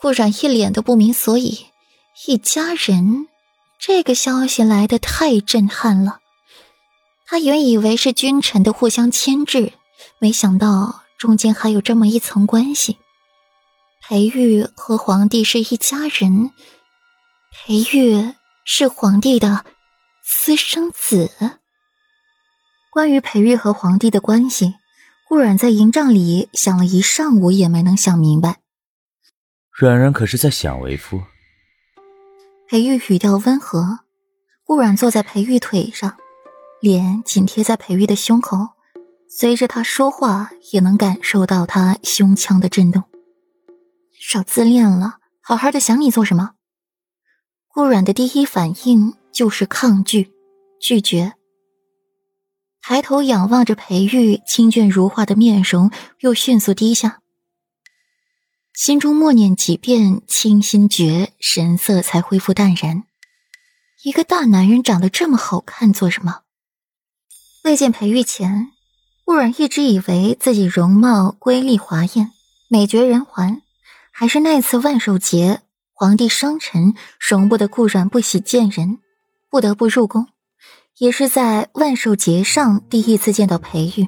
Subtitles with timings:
[0.00, 1.66] 顾然一脸的不明所以。
[2.26, 3.28] 一家人，
[3.78, 6.18] 这个消息来的太震撼了。
[7.26, 9.72] 他原以为是君臣的互相牵制，
[10.18, 12.96] 没想到中间还有这么一层关系。
[14.02, 16.50] 裴玉和皇帝是一家人，
[17.52, 18.34] 裴玉
[18.64, 19.64] 是皇帝的
[20.24, 21.30] 私生子。
[22.90, 24.74] 关于裴玉和皇帝的关系，
[25.28, 28.60] 顾阮在营帐里想了一上午，也没能想明白。
[29.78, 31.22] 阮然可是在想为夫？
[32.66, 34.00] 裴玉语调温和，
[34.64, 36.16] 顾阮坐在裴玉腿上，
[36.80, 38.70] 脸紧贴在裴玉的胸口，
[39.28, 43.04] 随着他说话，也能感受到他胸腔的震动。
[44.20, 46.54] 少自恋了，好好的想你做什么？
[47.68, 50.32] 顾阮的第一反应就是抗拒、
[50.80, 51.34] 拒绝，
[52.82, 55.88] 抬头仰望着裴玉清俊如画的面容，
[56.18, 57.20] 又迅速低下。
[58.78, 63.02] 心中默念几遍清心诀，神色才恢复淡然。
[64.04, 66.42] 一个大男人长得这么好看，做什么？
[67.64, 68.68] 未见裴玉前，
[69.24, 72.30] 顾然一直以为自己容貌瑰丽华艳，
[72.68, 73.62] 美绝人寰。
[74.12, 79.00] 还是那次万寿节，皇帝生辰，容不得顾然不喜见人，
[79.50, 80.28] 不得不入宫。
[80.98, 84.06] 也是在万寿节上第一次见到裴玉。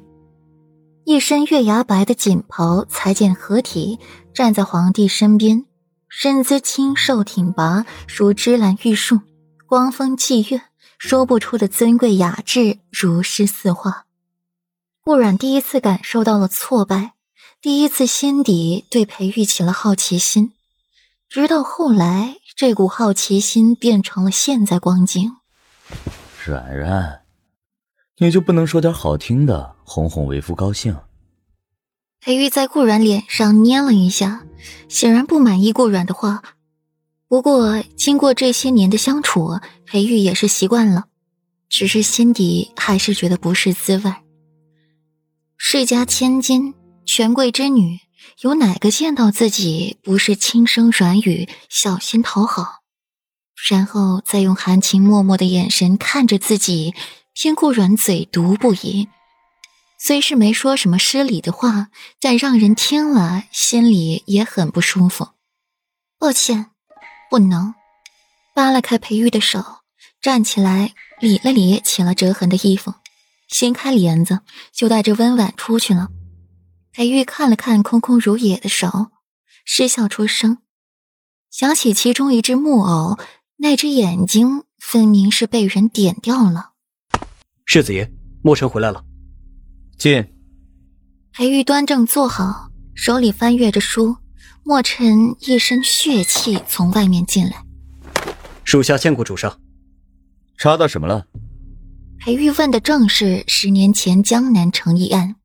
[1.11, 3.99] 一身月牙白的锦袍，裁剪合体，
[4.33, 5.65] 站在皇帝身边，
[6.09, 9.19] 身姿清瘦挺拔，如芝兰玉树，
[9.67, 10.63] 光风霁月，
[11.01, 14.07] 说不出的尊贵雅致，如诗似画。
[15.03, 17.15] 顾阮第一次感受到了挫败，
[17.61, 20.53] 第一次心底对裴玉起了好奇心，
[21.29, 25.33] 直到后来，这股好奇心变成了现在光景。
[26.47, 27.20] 阮阮。
[28.23, 30.95] 你就不能说点好听的，哄哄为夫高兴？
[32.21, 34.45] 裴玉在顾阮脸上捏了一下，
[34.91, 36.43] 显然不满意顾阮的话。
[37.29, 41.07] 不过经过这些年的相处，裴玉也是习惯了，
[41.71, 44.13] 只是心底还是觉得不是滋味。
[45.57, 46.75] 世家千金，
[47.07, 48.01] 权贵之女，
[48.43, 52.81] 有哪个见到自己不是轻声软语，小心讨好，
[53.71, 56.93] 然后再用含情脉脉的眼神看着自己？
[57.43, 59.09] 偏顾软嘴毒不已，
[59.99, 61.89] 虽是没说什么失礼的话，
[62.21, 65.29] 但让人听了心里也很不舒服。
[66.19, 66.67] 抱歉，
[67.31, 67.75] 不能。
[68.55, 69.65] 扒拉开裴玉的手，
[70.21, 72.93] 站起来理了理起了折痕的衣服，
[73.49, 74.41] 掀开帘子
[74.71, 76.09] 就带着温婉出去了。
[76.93, 79.13] 裴玉看了看空空如也的手，
[79.65, 80.59] 失笑出声，
[81.51, 83.19] 想起其中一只木偶，
[83.57, 86.73] 那只眼睛分明是被人点掉了。
[87.73, 88.11] 世子爷，
[88.43, 89.01] 墨尘回来了。
[89.97, 90.27] 进。
[91.31, 94.17] 裴玉端正坐好，手里翻阅着书。
[94.65, 97.65] 墨尘一身血气从外面进来。
[98.65, 99.57] 属下见过主上。
[100.59, 101.25] 查到什么了？
[102.19, 105.37] 裴玉问的正是十年前江南城一案，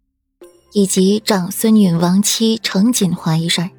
[0.74, 3.70] 以及长孙女亡妻程锦怀一事。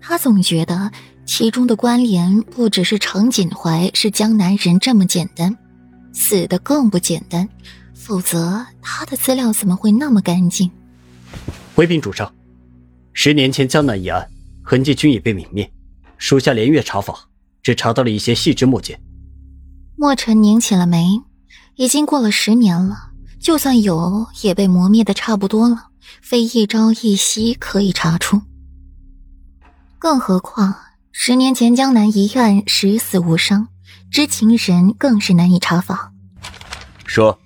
[0.00, 0.90] 他总觉得
[1.26, 5.54] 其中的关联不只是程锦怀是江南人这么简单。
[6.12, 7.48] 死的更不简单，
[7.94, 10.70] 否则他的资料怎么会那么干净？
[11.74, 12.32] 回禀主上，
[13.12, 14.28] 十年前江南一案
[14.62, 15.70] 痕迹均已被泯灭，
[16.18, 17.16] 属下连月查访，
[17.62, 18.98] 只查到了一些细枝末节。
[19.96, 21.06] 墨尘拧起了眉，
[21.76, 25.88] 已经过了十年了，就算有，也被磨灭的差不多了，
[26.20, 28.42] 非一朝一夕可以查出。
[29.98, 30.74] 更何况
[31.12, 33.68] 十年前江南一案十死无伤。
[34.10, 36.12] 知情人更是难以查访。
[37.06, 37.38] 说，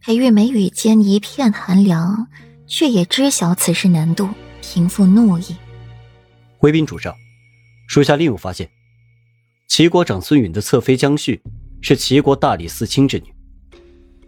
[0.00, 2.28] 裴玉眉宇间一片寒凉，
[2.66, 4.28] 却也知晓此事难度，
[4.60, 5.56] 平复怒意。
[6.58, 7.14] 回禀主上，
[7.88, 8.68] 属下另有发现：
[9.68, 11.40] 齐国长孙允的侧妃江旭
[11.80, 13.34] 是齐国大理寺卿之女，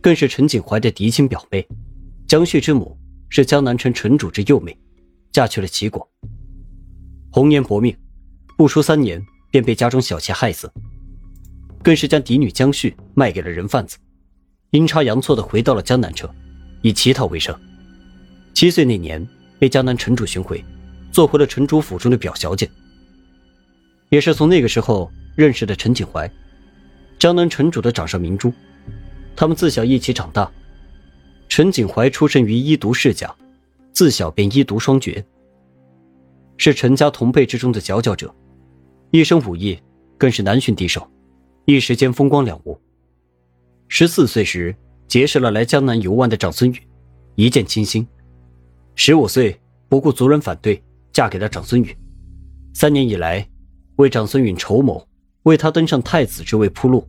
[0.00, 1.66] 更是陈景怀的嫡亲表妹。
[2.26, 4.76] 江旭之母是江南城城主之幼妹，
[5.32, 6.08] 嫁去了齐国。
[7.30, 7.96] 红颜薄命，
[8.56, 10.72] 不出三年便被家中小妾害死。
[11.86, 13.96] 更是将嫡女江旭卖给了人贩子，
[14.70, 16.28] 阴差阳错的回到了江南城，
[16.82, 17.56] 以乞讨为生。
[18.54, 19.24] 七岁那年
[19.60, 20.64] 被江南城主寻回，
[21.12, 22.68] 做回了城主府中的表小姐。
[24.08, 26.28] 也是从那个时候认识的陈景怀，
[27.20, 28.52] 江南城主的掌上明珠。
[29.36, 30.50] 他们自小一起长大。
[31.48, 33.32] 陈景怀出身于医毒世家，
[33.92, 35.24] 自小便医毒双绝，
[36.56, 38.34] 是陈家同辈之中的佼佼者，
[39.12, 39.78] 一身武艺
[40.18, 41.08] 更是难寻敌手。
[41.66, 42.80] 一时间风光了无。
[43.88, 44.74] 十四岁时
[45.08, 46.80] 结识了来江南游玩的长孙宇，
[47.34, 48.06] 一见倾心。
[48.94, 50.80] 十五岁不顾族人反对，
[51.12, 51.94] 嫁给了长孙宇。
[52.72, 53.46] 三年以来，
[53.96, 55.06] 为长孙允筹谋，
[55.42, 57.06] 为他登上太子之位铺路。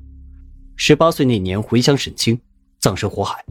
[0.75, 2.39] 十八岁那年回乡省亲，
[2.79, 3.45] 葬身火海。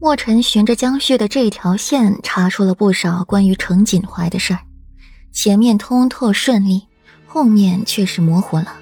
[0.00, 4.60] 莫尘循着江旭的这条线查出了不少关于程锦怀的事儿，
[5.32, 6.82] 前面通透顺利，
[7.24, 8.76] 后面却是模糊了，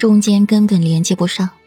[0.00, 1.59] 中间根本连接不上。